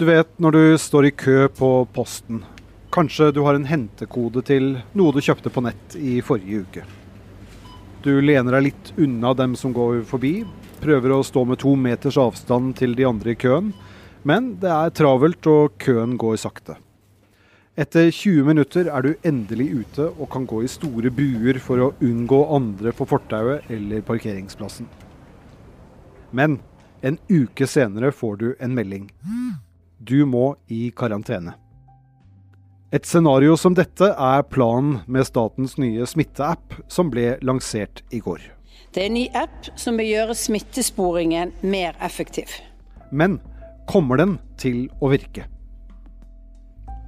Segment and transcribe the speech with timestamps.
[0.00, 2.38] Du vet når du står i kø på posten.
[2.88, 6.84] Kanskje du har en hentekode til noe du kjøpte på nett i forrige uke.
[8.00, 10.46] Du lener deg litt unna dem som går forbi,
[10.80, 13.74] prøver å stå med to meters avstand til de andre i køen,
[14.24, 16.78] men det er travelt og køen går sakte.
[17.76, 21.92] Etter 20 minutter er du endelig ute og kan gå i store buer for å
[22.00, 24.88] unngå andre på fortauet eller parkeringsplassen.
[26.32, 26.56] Men
[27.04, 29.06] en uke senere får du en melding.
[30.00, 31.52] Du må i karantene.
[32.90, 38.40] Et scenario som dette er planen med statens nye smitteapp, som ble lansert i går.
[38.90, 42.56] Det er en ny app som vil gjøre smittesporingen mer effektiv.
[43.12, 43.38] Men
[43.90, 45.46] kommer den til å virke?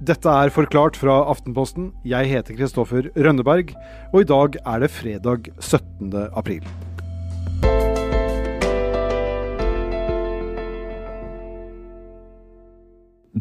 [0.03, 1.91] Dette er Forklart fra Aftenposten.
[2.05, 3.73] Jeg heter Kristoffer Rønneberg,
[4.13, 6.11] og i dag er det fredag 17.
[6.35, 6.63] april.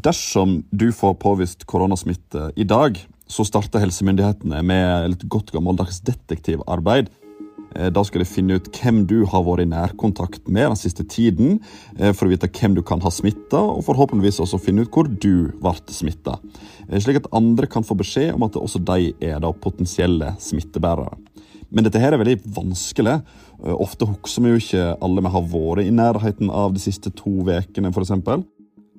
[0.03, 2.97] Dersom du får påvist koronasmitte i dag,
[3.31, 7.11] så starter helsemyndighetene med et godt gammeldags detektivarbeid.
[7.77, 11.07] Eh, da skal de finne ut hvem du har vært i nærkontakt med den siste
[11.07, 11.61] tiden,
[11.99, 15.07] eh, for å vite hvem du kan ha smitta, og forhåpentligvis også finne ut hvor
[15.07, 16.35] du ble smitta.
[16.89, 21.15] Eh, slik at andre kan få beskjed om at også de er da potensielle smittebærere.
[21.71, 23.23] Men dette her er veldig vanskelig.
[23.63, 27.47] Ofte husker vi jo ikke alle vi har vært i nærheten av de siste to
[27.47, 28.45] ukene, f.eks.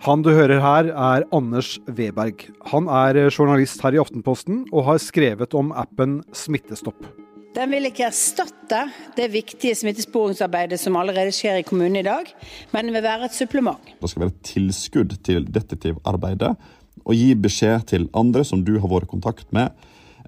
[0.02, 2.48] Han du hører her, er Anders Weberg.
[2.72, 7.06] Han er journalist her i Aftenposten og har skrevet om appen Smittestopp.
[7.54, 8.80] Den vil ikke erstatte
[9.14, 12.32] det viktige smittesporingsarbeidet som allerede skjer i kommunen i dag,
[12.74, 13.94] men den vil være et supplement.
[14.02, 16.56] Det skal være et tilskudd til detektivarbeidet
[17.04, 19.70] og gi beskjed til andre som du har vært i kontakt med.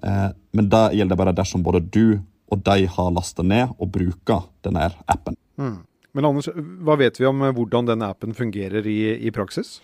[0.06, 4.46] Eh, men det gjelder bare dersom både du og de har lasta ned og bruker
[4.62, 5.34] denne appen.
[5.58, 5.80] Mm.
[6.16, 9.78] Men Anders, hva vet vi om hvordan denne appen fungerer i, i praksis?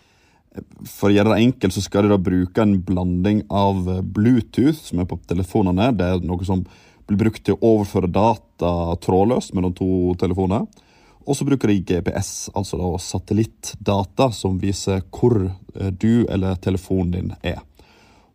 [0.88, 3.84] For å gjøre det enkelt så skal de da bruke en blanding av
[4.16, 5.90] Bluetooth, som er på telefonene.
[5.96, 6.64] Det er noe som
[7.08, 8.72] blir brukt til å overføre data
[9.04, 9.90] trådløst mellom to
[10.20, 10.66] telefoner.
[11.22, 17.12] Og så bruker de GPS, altså da satellittdata, som viser hvor eh, du eller telefonen
[17.14, 17.60] din er.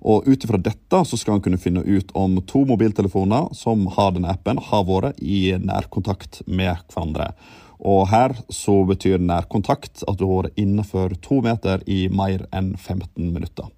[0.08, 4.14] Og Ut ifra dette så skal han kunne finne ut om to mobiltelefoner som har
[4.16, 7.32] denne appen, har vært i nærkontakt med hverandre.
[7.80, 12.74] Og her så betyr nærkontakt at du har vært innenfor to meter i mer enn
[12.76, 13.70] 15 minutter.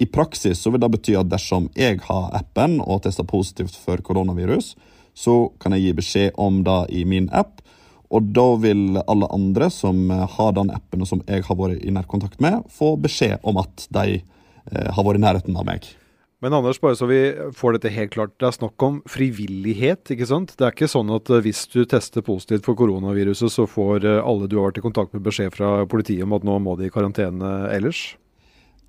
[0.00, 4.00] I praksis så vil det bety at dersom jeg har appen og tester positivt for
[4.04, 4.74] koronavirus,
[5.14, 7.60] så kan jeg gi beskjed om det i min app.
[8.10, 11.92] Og da vil alle andre som har den appen og som jeg har vært i
[11.94, 15.86] nærkontakt med, få beskjed om at de eh, har vært i nærheten av meg.
[16.40, 17.20] Men Anders, bare så vi
[17.52, 18.32] får dette helt klart.
[18.40, 20.54] Det er snakk om frivillighet, ikke sant?
[20.56, 24.22] Det er ikke sånn at eh, hvis du tester positivt for koronaviruset, så får eh,
[24.24, 26.88] alle du har vært i kontakt med beskjed fra politiet om at nå må de
[26.88, 28.14] i karantene ellers?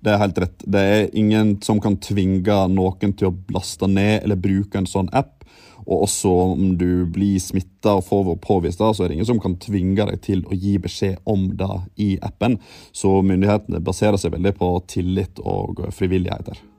[0.02, 0.64] Det er helt rett.
[0.64, 5.12] Det er ingen som kan tvinge noen til å laste ned eller bruke en sånn
[5.12, 5.44] app.
[5.82, 9.42] Og også om du blir smitta og får påvist det, så er det ingen som
[9.42, 12.56] kan tvinge deg til å gi beskjed om det i appen.
[12.96, 16.71] Så myndighetene baserer seg veldig på tillit og frivilligheter.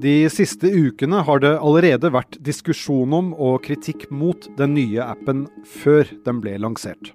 [0.00, 5.42] De siste ukene har det allerede vært diskusjon om og kritikk mot den nye appen
[5.68, 7.10] før den ble lansert.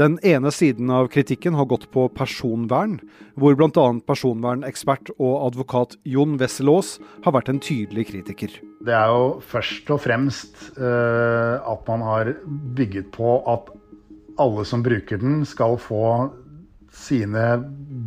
[0.00, 2.96] Den ene siden av kritikken har gått på personvern,
[3.36, 3.84] hvor bl.a.
[4.08, 6.94] personvernekspert og advokat Jon Wesselås
[7.26, 8.56] har vært en tydelig kritiker.
[8.80, 12.32] Det er jo først og fremst uh, at man har
[12.78, 13.68] bygget på at
[14.40, 16.30] alle som bruker den, skal få
[16.96, 17.58] sine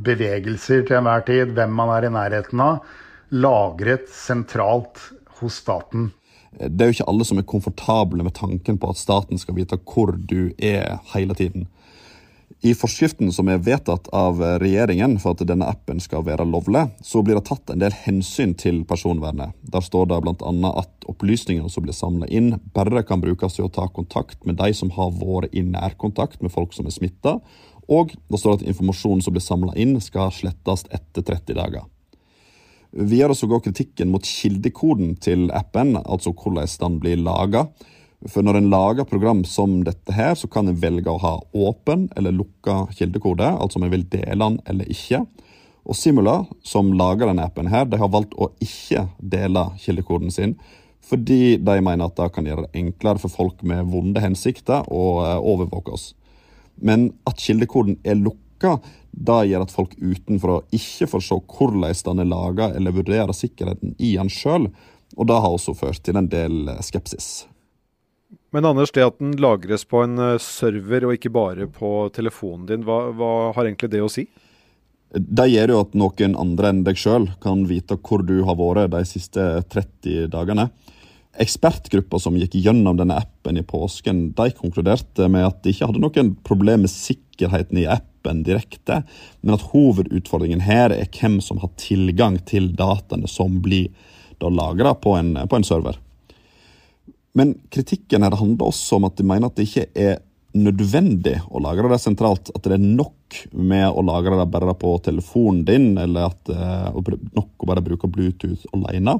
[0.05, 2.81] bevegelser til enhver tid, hvem man er i nærheten av,
[3.35, 5.01] lagret sentralt
[5.40, 6.12] hos staten.
[6.56, 9.79] Det er jo ikke alle som er komfortable med tanken på at staten skal vite
[9.84, 11.68] hvor du er hele tiden.
[12.66, 17.22] I forskriften som er vedtatt av regjeringen for at denne appen skal være lovlig, så
[17.22, 19.53] blir det tatt en del hensyn til personvernet.
[19.62, 20.72] Der står det bl.a.
[20.72, 24.72] at opplysningene som blir samla inn, bare kan brukes til å ta kontakt med de
[24.73, 27.38] som har vært i nærkontakt med folk som er smitta,
[27.91, 31.85] og det står at informasjonen som blir samla inn, skal slettes etter 30 dager.
[32.95, 37.65] Videre så går kritikken mot kildekoden til appen, altså hvordan den blir laga.
[38.31, 42.07] For når en lager program som dette her, så kan en velge å ha åpen
[42.15, 45.25] eller lukka kildekode, altså om en vil dele den eller ikke.
[45.85, 50.55] Og Simula, som lager denne appen, her, de har valgt å ikke dele kildekoden sin,
[51.05, 55.03] fordi de mener at det kan gjøre det enklere for folk med vonde hensikter å
[55.21, 56.13] eh, overvåke oss.
[56.81, 58.41] Men at kildekoden er lukka,
[59.16, 63.96] det gjør at folk utenfor ikke får se hvordan den er laga, eller vurdere sikkerheten
[63.97, 64.70] i den sjøl,
[65.16, 67.46] og det har også ført til en del skepsis.
[68.56, 72.67] Men Anders, det at den lagres på en eh, server og ikke bare på telefonen
[72.70, 74.26] din, hva, hva har egentlig det å si?
[75.16, 78.94] Det gjør jo at noen andre enn deg sjøl kan vite hvor du har vært
[78.96, 80.70] de siste 30 dagene.
[81.40, 86.03] Ekspertgruppa som gikk gjennom denne appen i påsken, de konkluderte med at de ikke hadde
[86.03, 88.15] noen problem med sikkerheten i appen
[88.45, 89.01] direkte,
[89.41, 93.91] men at hovedutfordringen her er hvem som har tilgang til dataene som blir
[94.45, 95.16] lagra på,
[95.49, 95.97] på, en server.
[97.33, 100.19] Men kritikken her handler også om at de mener at det ikke er
[100.55, 102.51] nødvendig å lagre det sentralt.
[102.55, 106.55] At det er nok med å lagre det bare på telefonen din, eller at det
[106.55, 109.17] eh, er nok å bare bruke Bluetooth alene.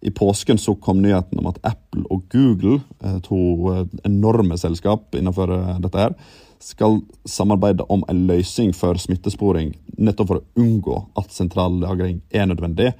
[0.00, 3.38] I påsken så kom nyheten om at Apple og Google, eh, to
[3.72, 5.50] eh, enorme selskap innenfor
[5.82, 6.14] dette, her,
[6.62, 12.46] skal samarbeide om en løsning for smittesporing, nettopp for å unngå at sentral lagring er
[12.50, 12.92] nødvendig.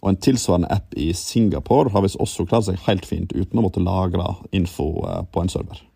[0.00, 3.66] Og En tilsvarende app i Singapore har visst også klart seg helt fint uten å
[3.66, 5.86] måtte lagre info eh, på en server.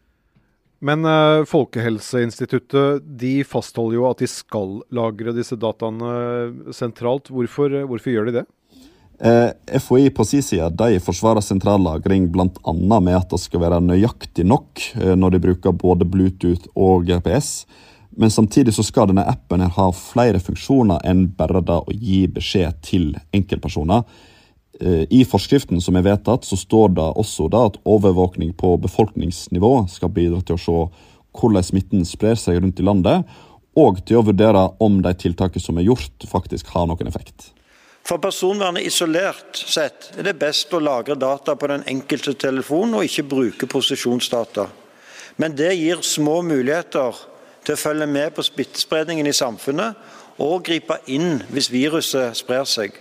[0.85, 1.07] Men
[1.49, 7.31] Folkehelseinstituttet de fastholder jo at de skal lagre disse dataene sentralt.
[7.33, 8.43] Hvorfor, hvorfor gjør de det?
[9.25, 12.73] Eh, FHI på sin side de forsvarer sentrallagring bl.a.
[13.01, 17.65] med at det skal være nøyaktig nok eh, når de bruker både Bluetooth og GPS.
[18.21, 22.85] Men samtidig så skal denne appen ha flere funksjoner enn bare det å gi beskjed
[22.85, 24.05] til enkeltpersoner.
[24.77, 29.75] Eh, I forskriften som er vedtatt, så står det også da at overvåkning på befolkningsnivå
[29.89, 30.79] skal bidra til å se
[31.41, 33.25] hvordan smitten sprer seg rundt i landet,
[33.73, 37.55] og til å vurdere om de tiltakene som er gjort, faktisk har noen effekt.
[38.05, 43.07] For personvernet isolert sett er det best å lagre data på den enkelte telefon og
[43.07, 44.67] ikke bruke posisjonsdata.
[45.41, 47.17] Men det gir små muligheter
[47.65, 49.97] til å følge med på smittespredningen i samfunnet
[50.45, 52.93] og gripe inn hvis viruset sprer seg.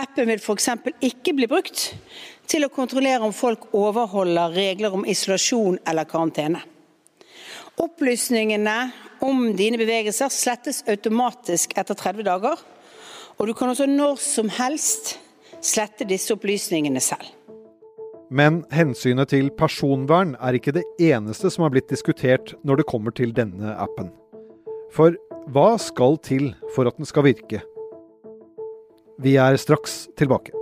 [0.00, 0.68] Appen vil f.eks.
[0.98, 1.92] ikke bli brukt
[2.50, 6.64] til å kontrollere om folk overholder regler om isolasjon eller karantene.
[7.80, 8.76] Opplysningene
[9.24, 12.58] om dine bevegelser slettes automatisk etter 30 dager,
[13.40, 15.14] og du kan også når som helst
[15.64, 17.24] slette disse opplysningene selv.
[18.30, 23.16] Men hensynet til personvern er ikke det eneste som har blitt diskutert når det kommer
[23.16, 24.12] til denne appen.
[24.94, 25.16] For
[25.50, 27.64] hva skal til for at den skal virke?
[29.20, 30.52] Vi er straks tilbake.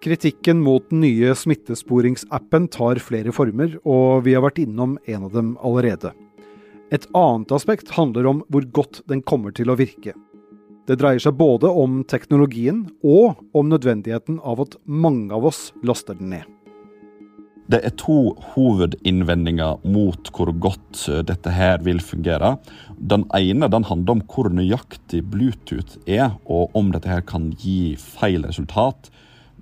[0.00, 5.34] Kritikken mot den nye smittesporingsappen tar flere former, og vi har vært innom en av
[5.34, 6.14] dem allerede.
[6.90, 10.16] Et annet aspekt handler om hvor godt den kommer til å virke.
[10.90, 16.18] Det dreier seg både om teknologien og om nødvendigheten av at mange av oss laster
[16.18, 16.48] den ned.
[17.70, 22.56] Det er to hovedinnvendinger mot hvor godt eh, dette her vil fungere.
[22.98, 27.94] Den ene den handler om hvor nøyaktig Bluetooth er, og om dette her kan gi
[27.94, 29.12] feil resultat.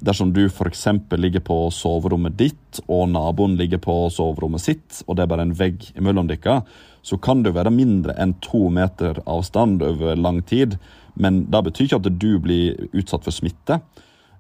[0.01, 0.87] Dersom du f.eks.
[1.21, 5.57] ligger på soverommet ditt, og naboen ligger på soverommet sitt, og det er bare en
[5.59, 6.63] vegg imellom dere,
[7.09, 10.77] så kan det være mindre enn to meter avstand over lang tid.
[11.17, 13.81] Men det betyr ikke at du blir utsatt for smitte.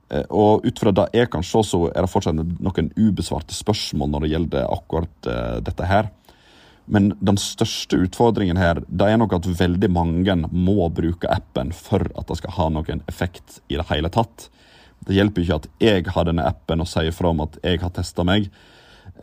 [0.08, 4.12] Eh, og ut fra det jeg kan se, så er det fortsatt noen ubesvarte spørsmål
[4.12, 6.10] når det gjelder akkurat uh, dette her.
[6.88, 12.06] Men den største utfordringen her det er nok at veldig mange må bruke appen for
[12.16, 14.48] at det skal ha noen effekt i det hele tatt.
[15.04, 17.92] Det hjelper ikke at jeg har denne appen og sier fra om at jeg har
[17.96, 18.48] testa meg,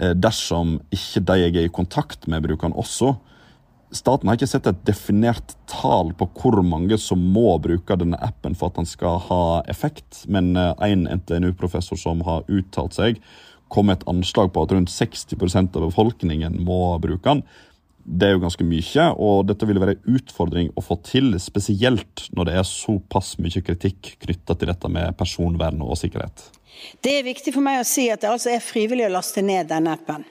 [0.01, 3.15] uh, dersom ikke de jeg er i kontakt med, bruker den også.
[3.95, 8.55] Staten har ikke sett et definert tall på hvor mange som må bruke denne appen
[8.57, 13.21] for at den skal ha effekt, men eh, en NTNU-professor som har uttalt seg,
[13.71, 17.45] kom med et anslag på at rundt 60% av befolkningen må bruke den.
[18.05, 22.27] Det er jo ganske mye, og dette vil være en utfordring å få til, spesielt
[22.37, 26.51] når det er såpass mye kritikk knytta til dette med personvern og sikkerhet.
[27.01, 29.71] Det er viktig for meg å si at det altså er frivillig å laste ned
[29.71, 30.27] denne appen.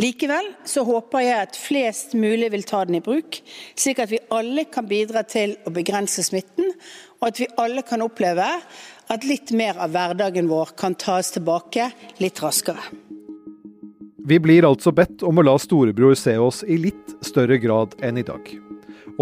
[0.00, 3.40] Likevel så håper jeg at flest mulig vil ta den i bruk,
[3.78, 6.70] slik at vi alle kan bidra til å begrense smitten,
[7.20, 8.46] og at vi alle kan oppleve
[9.12, 11.90] at litt mer av hverdagen vår kan tas tilbake
[12.22, 12.82] litt raskere.
[14.26, 18.18] Vi blir altså bedt om å la storebror se oss i litt større grad enn
[18.18, 18.48] i dag.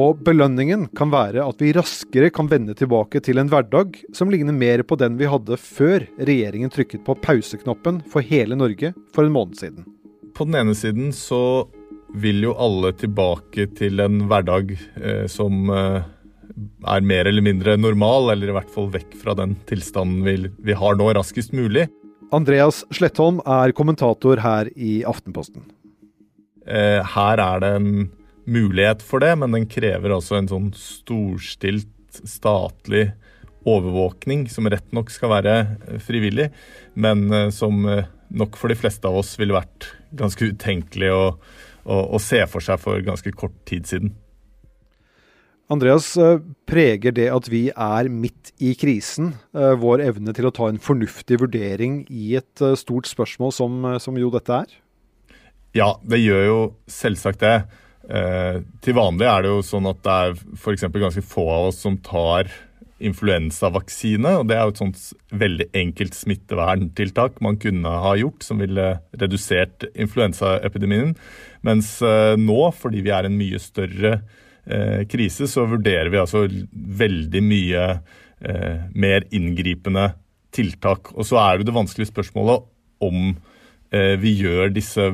[0.00, 4.56] Og belønningen kan være at vi raskere kan vende tilbake til en hverdag som ligner
[4.56, 9.36] mer på den vi hadde før regjeringen trykket på pauseknappen for hele Norge for en
[9.36, 9.93] måned siden
[10.34, 11.66] på den ene siden så
[12.14, 16.04] vil jo alle tilbake til en hverdag eh, som eh,
[16.86, 20.76] er mer eller mindre normal, eller i hvert fall vekk fra den tilstanden vi, vi
[20.78, 21.88] har nå, raskest mulig.
[22.34, 25.66] Andreas Slettholm er kommentator her i Aftenposten.
[26.66, 27.90] Eh, her er det en
[28.44, 31.90] mulighet for det, men den krever altså en sånn storstilt
[32.24, 33.08] statlig
[33.66, 35.54] overvåkning, som rett nok skal være
[36.04, 36.50] frivillig,
[37.00, 37.80] men som
[38.36, 39.88] nok for de fleste av oss ville vært
[40.18, 41.24] ganske utenkelig å,
[41.86, 44.14] å, å se for seg for ganske kort tid siden.
[45.72, 46.10] Andreas,
[46.68, 51.38] preger det at vi er midt i krisen, vår evne til å ta en fornuftig
[51.40, 54.74] vurdering i et stort spørsmål som, som jo dette er?
[55.74, 56.58] Ja, det gjør jo
[56.90, 57.56] selvsagt det.
[58.04, 60.84] Eh, til vanlig er det jo sånn at det er f.eks.
[60.92, 62.50] ganske få av oss som tar
[63.02, 64.36] influensavaksine.
[64.38, 65.02] og Det er jo et sånt
[65.34, 71.14] veldig enkelt smitteverntiltak man kunne ha gjort, som ville redusert influensaepidemien.
[71.66, 74.18] Mens eh, nå, fordi vi er en mye større
[74.66, 80.12] eh, krise, så vurderer vi altså veldig mye eh, mer inngripende
[80.54, 81.12] tiltak.
[81.18, 82.68] Og så er det det vanskelige spørsmålet
[83.04, 83.32] om
[83.90, 85.10] eh, vi gjør disse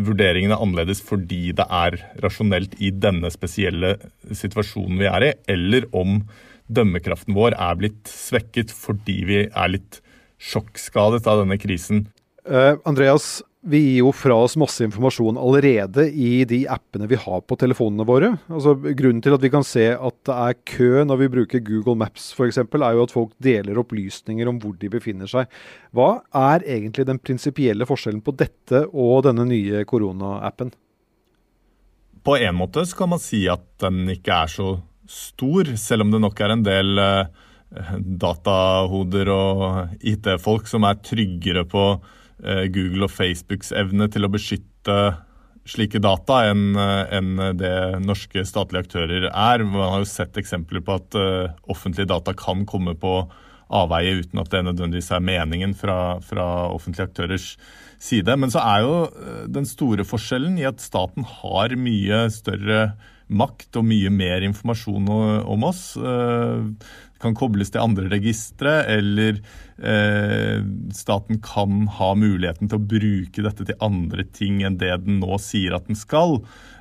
[0.00, 6.22] vurderingene annerledes fordi det er rasjonelt i denne spesielle situasjonen vi er i, eller om
[6.70, 10.00] dømmekraften vår er blitt svekket fordi vi er litt
[10.40, 12.06] sjokkskadet av denne krisen.
[12.48, 17.42] Uh, Andreas, vi gir jo fra oss masse informasjon allerede i de appene vi har
[17.44, 18.30] på telefonene våre.
[18.48, 21.98] Altså, grunnen til at vi kan se at det er kø når vi bruker Google
[22.00, 25.50] Maps f.eks., er jo at folk deler opplysninger om hvor de befinner seg.
[25.92, 30.72] Hva er egentlig den prinsipielle forskjellen på dette og denne nye koronaappen?
[32.24, 34.70] På en måte så kan man si at den ikke er så
[35.10, 41.66] stor, selv om det nok er en del eh, datahoder og IT-folk som er tryggere
[41.68, 41.84] på
[42.40, 44.96] Eh, Google og Facebooks evne til å beskytte
[45.68, 47.74] slike data enn eh, en det
[48.06, 49.64] norske statlige aktører er.
[49.66, 51.18] Man har jo sett eksempler på at
[51.70, 53.20] offentlige data kan komme på
[53.70, 57.52] avveie uten at det nødvendigvis er meningen fra, fra, offentlige aktørers
[58.02, 58.34] side.
[58.40, 58.96] Men så er jo
[59.52, 62.80] den store forskjellen i at staten har mye større
[63.30, 65.08] makt og mye mer informasjon
[65.46, 65.84] om oss.
[65.94, 69.42] Det kan kobles til andre registre, eller
[69.76, 70.62] eh,
[70.96, 75.36] staten kan ha muligheten til å bruke dette til andre ting enn det den nå
[75.42, 76.38] sier at den skal.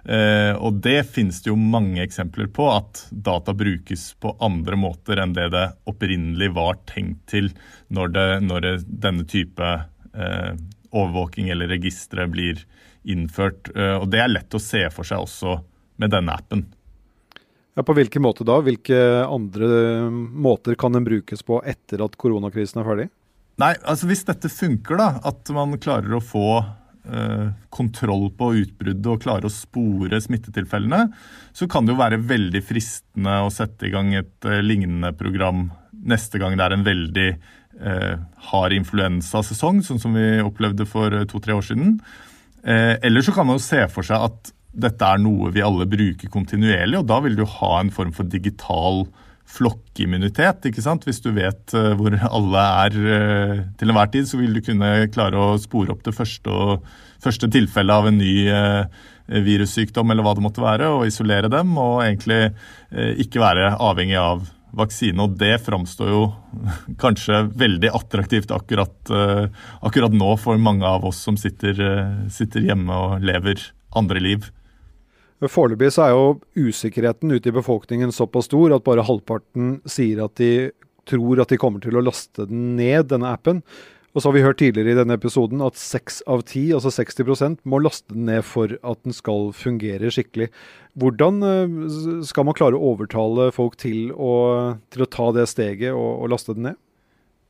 [0.08, 5.20] Eh, og det finnes det jo mange eksempler på, at data brukes på andre måter
[5.20, 7.52] enn det det opprinnelig var tenkt til
[7.92, 9.74] når, det, når det, denne type
[10.14, 10.54] eh,
[10.90, 12.64] overvåking eller registre blir
[13.04, 13.74] innført.
[13.76, 15.60] Eh, og det er lett å se for seg også
[16.00, 16.66] med denne appen.
[17.78, 18.58] Ja, På hvilken måte da?
[18.66, 23.08] Hvilke andre måter kan den brukes på etter at koronakrisen er ferdig?
[23.60, 29.12] Nei, altså Hvis dette funker, da, at man klarer å få eh, kontroll på utbruddet
[29.12, 31.10] og klarer å spore smittetilfellene,
[31.56, 35.68] så kan det jo være veldig fristende å sette i gang et eh, lignende program
[36.00, 38.16] neste gang det er en veldig eh,
[38.52, 41.98] hard influensasesong, sånn som vi opplevde for eh, to-tre år siden.
[42.64, 45.88] Eh, eller så kan man jo se for seg at dette er noe vi alle
[45.90, 49.06] bruker kontinuerlig, og da vil du ha en form for digital
[49.50, 50.68] flokkimmunitet.
[50.70, 51.06] ikke sant?
[51.08, 55.10] Hvis du vet uh, hvor alle er uh, til enhver tid, så vil du kunne
[55.14, 56.86] klare å spore opp det første, og,
[57.24, 58.86] første tilfellet av en ny uh,
[59.30, 62.48] virussykdom eller hva det måtte være, og isolere dem, og egentlig
[63.22, 65.22] ikke være avhengig av vaksine.
[65.22, 66.24] Og det framstår jo
[67.04, 69.12] kanskje veldig attraktivt akkurat,
[69.86, 71.78] akkurat nå for mange av oss som sitter,
[72.34, 73.62] sitter hjemme og lever
[74.02, 74.50] andre liv.
[75.48, 80.72] Foreløpig er jo usikkerheten ute i befolkningen såpass stor at bare halvparten sier at de
[81.08, 83.64] tror at de kommer til å laste den ned, denne appen.
[84.10, 87.60] Og så har vi hørt tidligere i denne episoden at seks av ti, altså 60
[87.70, 90.50] må laste den ned for at den skal fungere skikkelig.
[91.00, 91.76] Hvordan eh,
[92.26, 94.34] skal man klare å overtale folk til å,
[94.90, 96.80] til å ta det steget og, og laste den ned?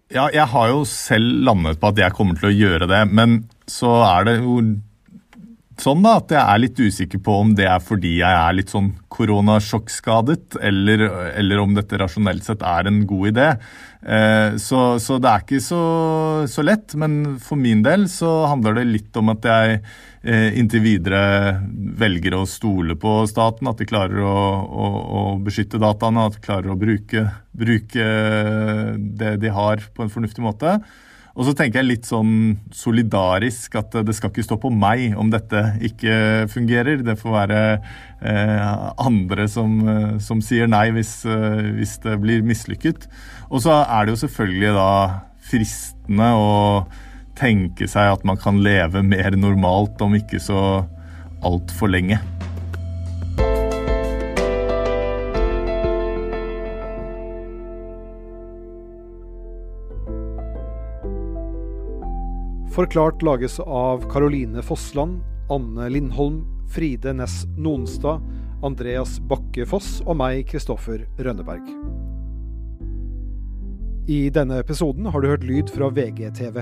[0.10, 3.43] Ja, jeg har jo selv landet på at jeg kommer til å gjøre det, men
[3.69, 4.60] så er det jo
[5.83, 8.71] sånn da, at jeg er litt usikker på om det er fordi jeg er litt
[8.74, 11.05] sånn koronasjokkskadet, eller,
[11.39, 13.48] eller om dette rasjonelt sett er en god idé.
[14.00, 15.81] Eh, så, så, det er ikke så,
[16.48, 16.95] så, lett.
[17.00, 19.81] Men for min del så handler det litt om at jeg
[20.24, 21.59] eh, inntil videre
[22.00, 23.67] velger å stole på staten.
[23.71, 24.88] At de klarer å, å,
[25.19, 28.09] å beskytte dataene, at de klarer å bruke, bruke
[29.19, 30.79] det de har på en fornuftig måte.
[31.38, 35.29] Og så tenker jeg litt sånn solidarisk at det skal ikke stå på meg om
[35.31, 37.03] dette ikke fungerer.
[37.05, 38.71] Det får være eh,
[39.05, 43.07] andre som, eh, som, sier nei hvis, eh, hvis det blir mislykket.
[43.50, 44.89] Og så er det jo selvfølgelig da
[45.50, 46.51] fristende å
[47.39, 50.59] tenke seg at man kan leve mer normalt om ikke så
[51.45, 52.19] altfor lenge.
[62.79, 65.19] Forklart lages av Caroline Fossland,
[65.50, 68.21] Anne Lindholm, Fride Næss Nonstad,
[68.63, 71.67] Andreas Bakke Foss og meg, Kristoffer Rønneberg.
[74.07, 76.62] I denne episoden har du hørt lyd fra VGTV.